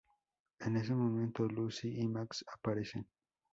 [0.61, 3.07] En ese momento, Lucy y Max aparecen.